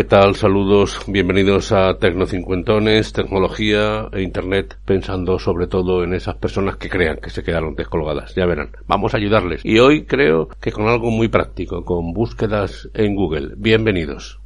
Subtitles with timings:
[0.00, 0.34] ¿Qué tal?
[0.34, 7.18] Saludos, bienvenidos a Tecnocincuentones, tecnología e internet, pensando sobre todo en esas personas que crean
[7.18, 8.34] que se quedaron descolgadas.
[8.34, 9.60] Ya verán, vamos a ayudarles.
[9.62, 13.50] Y hoy creo que con algo muy práctico, con búsquedas en Google.
[13.58, 14.40] Bienvenidos.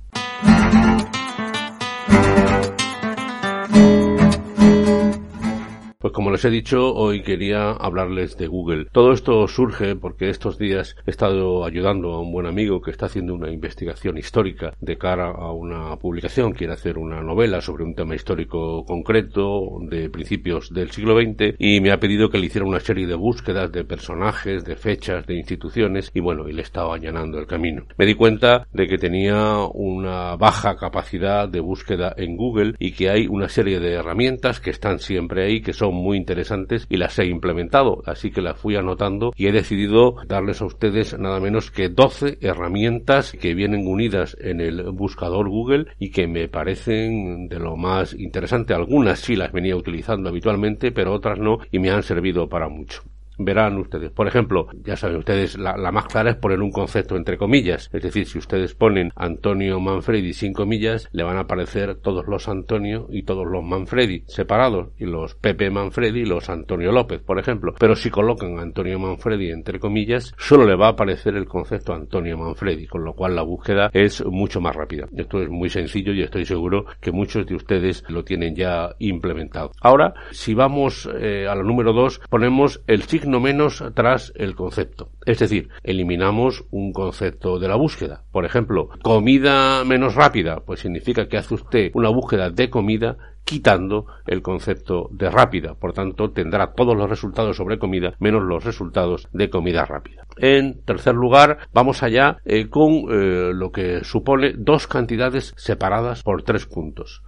[6.14, 8.86] Como les he dicho, hoy quería hablarles de Google.
[8.92, 13.06] Todo esto surge porque estos días he estado ayudando a un buen amigo que está
[13.06, 16.52] haciendo una investigación histórica de cara a una publicación.
[16.52, 21.80] Quiere hacer una novela sobre un tema histórico concreto de principios del siglo XX y
[21.80, 25.34] me ha pedido que le hiciera una serie de búsquedas de personajes, de fechas, de
[25.34, 27.86] instituciones y bueno, y le estaba allanando el camino.
[27.98, 33.10] Me di cuenta de que tenía una baja capacidad de búsqueda en Google y que
[33.10, 37.18] hay una serie de herramientas que están siempre ahí que son muy interesantes y las
[37.18, 41.70] he implementado, así que las fui anotando y he decidido darles a ustedes nada menos
[41.70, 47.58] que 12 herramientas que vienen unidas en el buscador Google y que me parecen de
[47.58, 48.74] lo más interesante.
[48.74, 53.02] Algunas sí las venía utilizando habitualmente, pero otras no y me han servido para mucho
[53.38, 54.10] verán ustedes.
[54.10, 57.90] Por ejemplo, ya saben ustedes, la, más clara es poner un concepto entre comillas.
[57.92, 62.48] Es decir, si ustedes ponen Antonio Manfredi sin comillas, le van a aparecer todos los
[62.48, 67.38] Antonio y todos los Manfredi separados, y los Pepe Manfredi y los Antonio López, por
[67.38, 67.74] ejemplo.
[67.78, 72.38] Pero si colocan Antonio Manfredi entre comillas, solo le va a aparecer el concepto Antonio
[72.38, 75.06] Manfredi, con lo cual la búsqueda es mucho más rápida.
[75.16, 79.72] Esto es muy sencillo y estoy seguro que muchos de ustedes lo tienen ya implementado.
[79.80, 84.54] Ahora, si vamos eh, a la número 2, ponemos el signo no menos tras el
[84.54, 85.10] concepto.
[85.26, 88.22] Es decir, eliminamos un concepto de la búsqueda.
[88.32, 94.06] Por ejemplo, comida menos rápida, pues significa que hace usted una búsqueda de comida quitando
[94.26, 95.74] el concepto de rápida.
[95.74, 100.26] Por tanto, tendrá todos los resultados sobre comida menos los resultados de comida rápida.
[100.36, 106.42] En tercer lugar, vamos allá eh, con eh, lo que supone dos cantidades separadas por
[106.42, 107.22] tres puntos.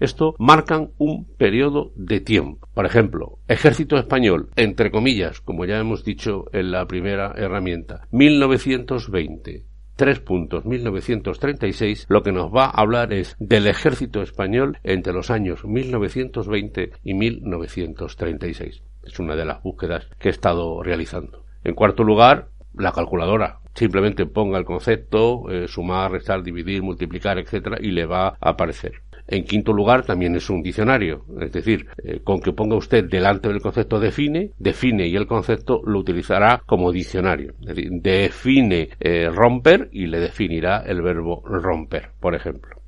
[0.00, 2.68] Esto marcan un periodo de tiempo.
[2.74, 9.68] Por ejemplo, Ejército Español, entre comillas, como ya hemos dicho en la primera herramienta, 1920
[9.98, 15.28] tres puntos 1936, lo que nos va a hablar es del ejército español entre los
[15.28, 18.82] años 1920 y 1936.
[19.02, 21.42] Es una de las búsquedas que he estado realizando.
[21.64, 23.58] En cuarto lugar, la calculadora.
[23.74, 29.02] Simplemente ponga el concepto, eh, sumar, restar, dividir, multiplicar, etcétera, y le va a aparecer.
[29.30, 33.48] En quinto lugar, también es un diccionario, es decir, eh, con que ponga usted delante
[33.48, 37.52] del concepto define, define y el concepto lo utilizará como diccionario.
[37.60, 42.80] Es decir, define eh, romper y le definirá el verbo romper, por ejemplo.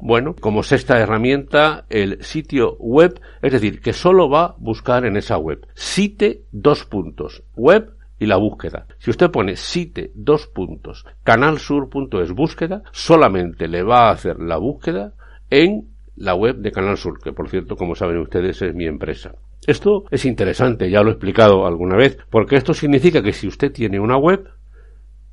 [0.00, 5.16] Bueno, como sexta herramienta, el sitio web, es decir, que solo va a buscar en
[5.16, 5.66] esa web.
[5.74, 8.86] Site dos puntos, web y la búsqueda.
[8.98, 15.14] Si usted pone site dos puntos, canalsur.es búsqueda, solamente le va a hacer la búsqueda
[15.50, 19.34] en la web de Canal Sur, que por cierto, como saben ustedes, es mi empresa.
[19.66, 23.72] Esto es interesante, ya lo he explicado alguna vez, porque esto significa que si usted
[23.72, 24.48] tiene una web,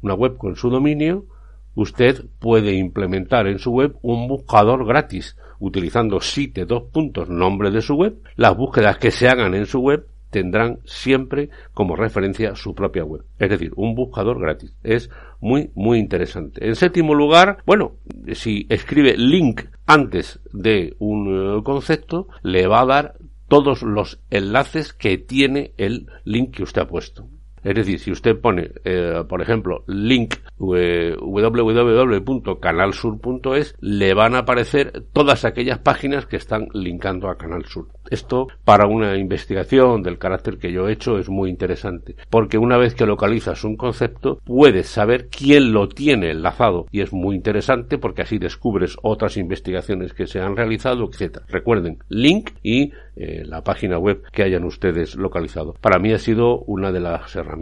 [0.01, 1.25] una web con su dominio,
[1.73, 7.81] usted puede implementar en su web un buscador gratis, utilizando site dos puntos nombre de
[7.81, 12.75] su web, las búsquedas que se hagan en su web tendrán siempre como referencia su
[12.75, 13.23] propia web.
[13.39, 14.75] Es decir, un buscador gratis.
[14.83, 15.09] Es
[15.39, 16.67] muy, muy interesante.
[16.67, 17.93] En séptimo lugar, bueno,
[18.33, 23.15] si escribe link antes de un eh, concepto, le va a dar
[23.47, 27.27] todos los enlaces que tiene el link que usted ha puesto.
[27.65, 30.35] Es decir, si usted pone, eh, por ejemplo, link
[30.77, 37.87] eh, www.canalsur.es, le van a aparecer todas aquellas páginas que están linkando a Canal Sur.
[38.11, 42.77] Esto, para una investigación del carácter que yo he hecho, es muy interesante, porque una
[42.77, 47.97] vez que localizas un concepto, puedes saber quién lo tiene enlazado, y es muy interesante
[47.97, 51.39] porque así descubres otras investigaciones que se han realizado, etc.
[51.47, 55.73] Recuerden, link y eh, la página web que hayan ustedes localizado.
[55.81, 57.54] Para mí ha sido una de las herramientas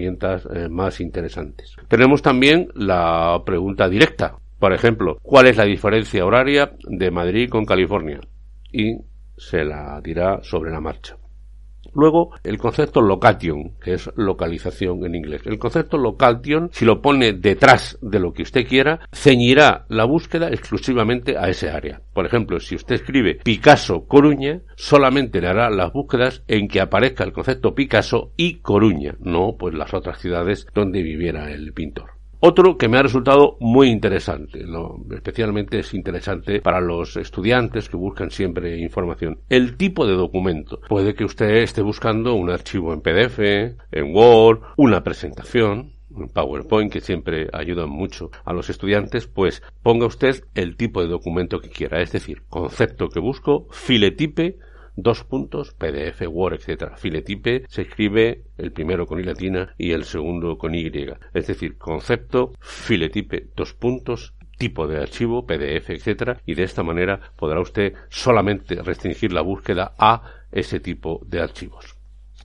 [0.54, 1.76] eh, más interesantes.
[1.88, 4.36] Tenemos también la pregunta directa.
[4.60, 8.22] Por ejemplo, ¿cuál es la diferencia horaria de Madrid con California?
[8.72, 8.98] Y
[9.38, 11.18] se la dirá sobre la marcha.
[11.94, 15.42] Luego, el concepto location, que es localización en inglés.
[15.46, 20.50] El concepto location, si lo pone detrás de lo que usted quiera, ceñirá la búsqueda
[20.50, 22.02] exclusivamente a ese área.
[22.14, 27.24] Por ejemplo, si usted escribe Picasso Coruña, solamente le hará las búsquedas en que aparezca
[27.24, 32.23] el concepto Picasso y Coruña, no pues las otras ciudades donde viviera el pintor.
[32.46, 34.66] Otro que me ha resultado muy interesante,
[35.16, 39.40] especialmente es interesante para los estudiantes que buscan siempre información.
[39.48, 40.82] El tipo de documento.
[40.90, 45.94] Puede que usted esté buscando un archivo en PDF, en Word, una presentación,
[46.34, 51.62] PowerPoint que siempre ayuda mucho a los estudiantes, pues ponga usted el tipo de documento
[51.62, 54.58] que quiera, es decir, concepto que busco, filetipe,
[54.96, 56.96] dos puntos, PDF, Word, etc.
[56.96, 60.92] Filetipe se escribe el primero con I latina y el segundo con Y.
[61.34, 66.40] Es decir, concepto, filetipe, dos puntos, tipo de archivo, PDF, etc.
[66.46, 71.96] Y de esta manera podrá usted solamente restringir la búsqueda a ese tipo de archivos.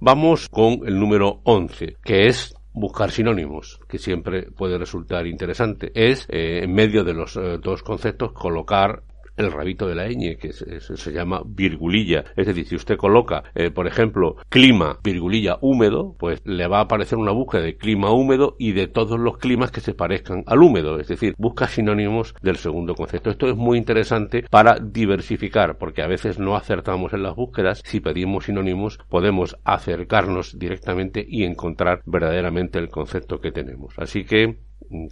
[0.01, 5.91] Vamos con el número 11, que es buscar sinónimos, que siempre puede resultar interesante.
[5.95, 9.03] Es, eh, en medio de los eh, dos conceptos, colocar
[9.39, 12.25] el rabito de la ñ, que se, llama virgulilla.
[12.37, 16.83] Es decir, si usted coloca, eh, por ejemplo, clima, virgulilla húmedo, pues le va a
[16.83, 20.63] aparecer una búsqueda de clima húmedo y de todos los climas que se parezcan al
[20.63, 20.99] húmedo.
[20.99, 23.31] Es decir, busca sinónimos del segundo concepto.
[23.31, 27.83] Esto es muy interesante para diversificar, porque a veces no acertamos en las búsquedas.
[27.85, 33.95] Si pedimos sinónimos, podemos acercarnos directamente y encontrar verdaderamente el concepto que tenemos.
[33.99, 34.59] Así que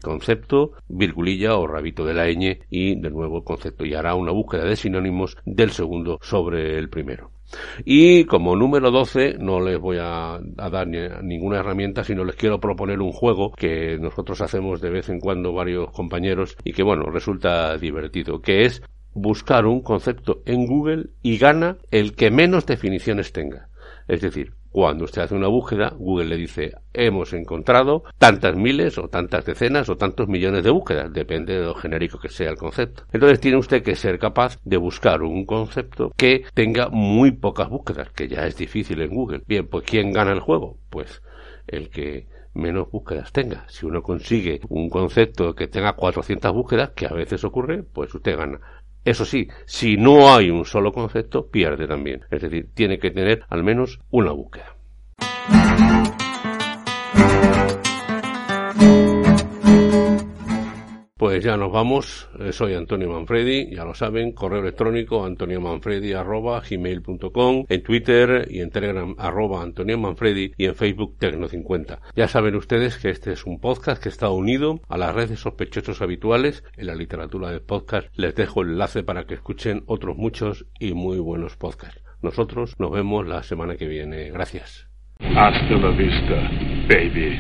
[0.02, 4.64] concepto, virgulilla o rabito de la ñ y de nuevo concepto y hará una búsqueda
[4.64, 7.30] de sinónimos del segundo sobre el primero.
[7.84, 13.00] Y como número 12 no les voy a, dar ninguna herramienta, sino les quiero proponer
[13.00, 17.76] un juego que nosotros hacemos de vez en cuando varios compañeros y que bueno, resulta
[17.78, 18.82] divertido, que es
[19.14, 23.68] buscar un concepto en Google y gana el que menos definiciones tenga.
[24.08, 29.08] Es decir, cuando usted hace una búsqueda, Google le dice, hemos encontrado tantas miles o
[29.08, 33.05] tantas decenas o tantos millones de búsquedas, depende de lo genérico que sea el concepto.
[33.11, 38.11] Entonces tiene usted que ser capaz de buscar un concepto que tenga muy pocas búsquedas,
[38.11, 39.40] que ya es difícil en Google.
[39.46, 40.76] Bien, pues ¿quién gana el juego?
[40.90, 41.23] Pues
[41.67, 43.64] el que menos búsquedas tenga.
[43.70, 48.37] Si uno consigue un concepto que tenga 400 búsquedas, que a veces ocurre, pues usted
[48.37, 48.61] gana.
[49.06, 52.22] Eso sí, si no hay un solo concepto, pierde también.
[52.28, 54.74] Es decir, tiene que tener al menos una búsqueda.
[61.40, 62.28] Ya nos vamos.
[62.38, 69.14] Eh, soy Antonio Manfredi, ya lo saben, correo electrónico antoniomanfredi.gmail.com, en Twitter y en Telegram
[69.18, 71.98] arroba Antonio Manfredi y en Facebook Tecno50.
[72.14, 76.00] Ya saben ustedes que este es un podcast que está unido a las redes sospechosos
[76.00, 78.08] habituales en la literatura de podcast.
[78.14, 82.00] Les dejo el enlace para que escuchen otros muchos y muy buenos podcasts.
[82.22, 84.30] Nosotros nos vemos la semana que viene.
[84.30, 84.88] Gracias.
[85.20, 86.50] Hasta la vista,
[86.88, 87.38] baby.